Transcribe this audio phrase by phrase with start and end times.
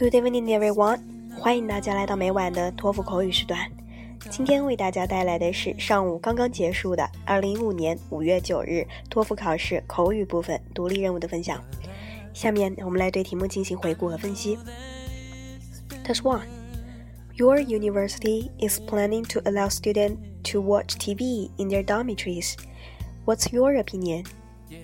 [0.00, 0.98] Good evening, everyone！
[1.38, 3.70] 欢迎大家来到每晚的托福口语时段。
[4.30, 11.62] 今天为大家带来的是上午刚刚结束的2015年5月9日托福考试口语部分独立任务的分享。
[12.32, 14.56] 下面我们来对题目进行回顾和分析。
[16.02, 16.46] Test one:
[17.34, 20.16] Your university is planning to allow students
[20.50, 22.54] to watch TV in their dormitories.
[23.26, 24.24] What's your opinion?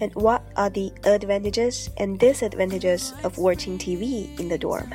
[0.00, 4.88] And what are the advantages and disadvantages of watching TV in the dorm?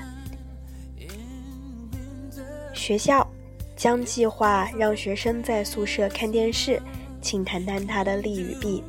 [2.73, 3.27] 学校
[3.75, 6.81] 将计划让学生在宿舍看电视，
[7.21, 8.83] 请谈谈它的利与弊。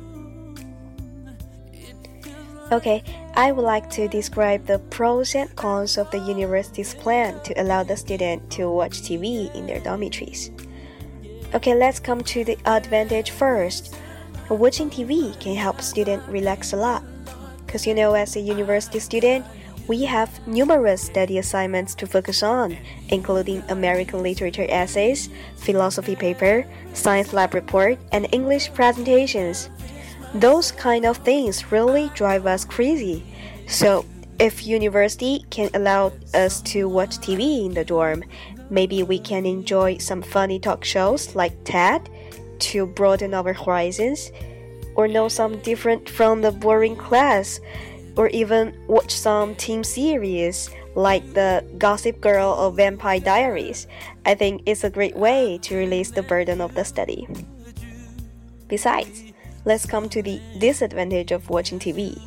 [2.71, 3.03] Okay,
[3.35, 7.83] I would like to describe the pros and cons of the university's plan to allow
[7.83, 10.49] the student to watch TV in their dormitories.
[11.53, 13.93] Okay, let's come to the advantage first.
[14.48, 17.02] Watching TV can help students relax a lot.
[17.66, 19.44] Because you know, as a university student,
[19.88, 22.76] we have numerous study assignments to focus on,
[23.08, 29.68] including American literature essays, philosophy paper, science lab report, and English presentations.
[30.34, 33.24] Those kind of things really drive us crazy.
[33.66, 34.06] So,
[34.38, 38.24] if university can allow us to watch TV in the dorm,
[38.70, 42.08] maybe we can enjoy some funny talk shows like TED
[42.60, 44.32] to broaden our horizons,
[44.94, 47.60] or know some different from the boring class,
[48.16, 53.86] or even watch some team series like the Gossip Girl or Vampire Diaries.
[54.26, 57.28] I think it's a great way to release the burden of the study.
[58.66, 59.22] Besides,
[59.64, 62.20] let's come to the disadvantage of watching TV.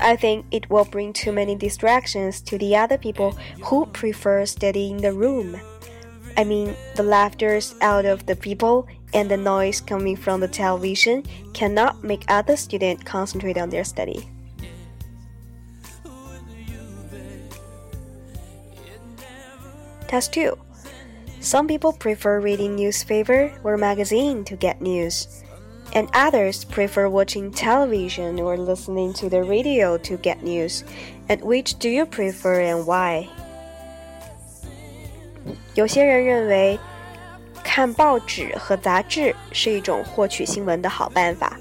[0.00, 3.32] I think it will bring too many distractions to the other people
[3.64, 5.60] who prefer studying in the room.
[6.36, 11.23] I mean, the laughters out of the people and the noise coming from the television
[11.53, 14.27] cannot make other students concentrate on their study.
[20.07, 20.57] Test 2.
[21.39, 25.43] Some people prefer reading newspaper or magazine to get news,
[25.93, 30.83] and others prefer watching television or listening to the radio to get news.
[31.29, 33.29] And which do you prefer and why?
[35.75, 36.77] 有些人认为
[37.75, 41.57] 看报纸和杂志是一种获取新闻的好办法，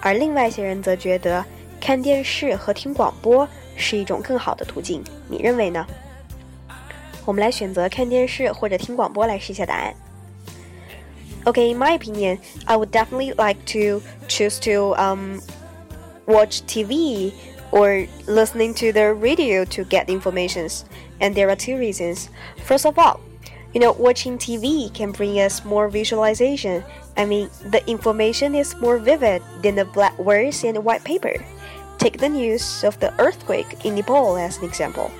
[0.00, 1.44] 而另外一些人则觉得
[1.80, 5.02] 看电视和听广播是一种更好的途径。
[5.28, 5.86] 你认为呢？
[7.26, 9.94] 我们来选择看电视或者听广播来试一下答案。
[11.44, 15.40] Okay, in my opinion, I would definitely like to choose to um,
[16.26, 17.32] watch TV
[17.70, 20.82] or listening to the radio to get informations.
[21.20, 22.28] And there are two reasons.
[22.66, 23.20] First of all,
[23.75, 26.81] you know, watching TV can bring us more visualization.
[27.17, 31.35] I mean, the information is more vivid than the black words in the white paper.
[31.97, 35.11] Take the news of the earthquake in Nepal as an example.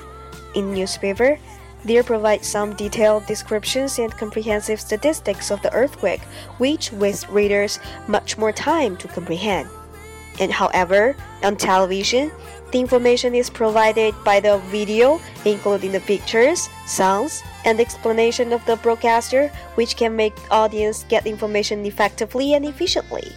[0.56, 1.38] In newspaper,
[1.84, 6.22] they provide some detailed descriptions and comprehensive statistics of the earthquake,
[6.58, 9.68] which waste readers much more time to comprehend.
[10.40, 12.32] And however, on television,
[12.72, 18.76] the information is provided by the video, including the pictures, sounds, and explanation of the
[18.78, 23.32] broadcaster, which can make audience get information effectively and efficiently.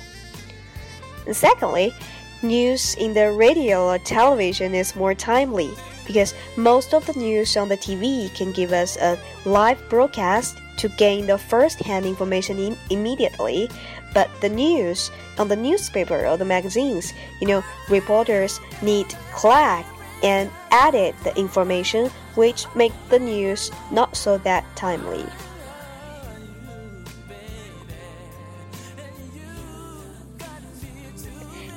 [1.27, 1.95] And secondly,
[2.43, 5.71] news in the radio or television is more timely
[6.07, 10.90] because most of the news on the TV can give us a live broadcast to
[10.98, 13.70] gain the first-hand information immediately
[14.14, 19.86] but the news on the newspaper or the magazines, you know, reporters need collect
[20.24, 25.26] and edit the information which make the news not so that timely.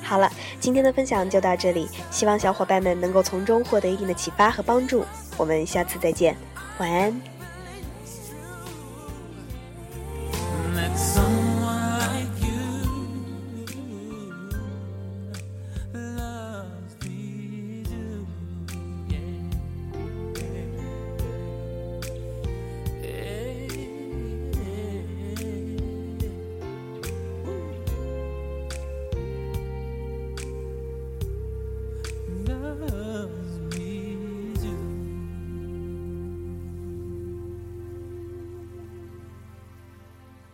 [0.03, 5.03] 好了，今天的分享就到这里，希望小伙伴们能够从中获得一定的启发和帮助。
[5.35, 6.33] 我们下次再见，
[6.77, 7.13] 晚安。